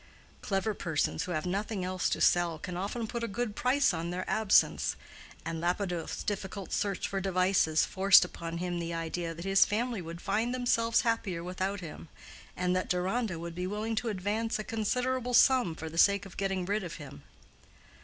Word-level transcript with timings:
Clever 0.41 0.73
persons 0.73 1.21
who 1.25 1.31
have 1.33 1.45
nothing 1.45 1.85
else 1.85 2.09
to 2.09 2.21
sell 2.21 2.57
can 2.57 2.75
often 2.75 3.05
put 3.05 3.23
a 3.23 3.27
good 3.27 3.55
price 3.55 3.93
on 3.93 4.09
their 4.09 4.27
absence, 4.27 4.95
and 5.45 5.61
Lapidoth's 5.61 6.23
difficult 6.23 6.73
search 6.73 7.07
for 7.07 7.21
devices 7.21 7.85
forced 7.85 8.25
upon 8.25 8.57
him 8.57 8.79
the 8.79 8.95
idea 8.95 9.35
that 9.35 9.45
his 9.45 9.63
family 9.63 10.01
would 10.01 10.19
find 10.19 10.55
themselves 10.55 11.01
happier 11.01 11.43
without 11.43 11.81
him, 11.81 12.09
and 12.57 12.75
that 12.75 12.89
Deronda 12.89 13.37
would 13.37 13.53
be 13.53 13.67
willing 13.67 13.93
to 13.97 14.09
advance 14.09 14.57
a 14.57 14.63
considerable 14.63 15.35
sum 15.35 15.75
for 15.75 15.87
the 15.87 15.99
sake 15.99 16.25
of 16.25 16.35
getting 16.35 16.65
rid 16.65 16.83
of 16.83 16.95
him. 16.95 17.21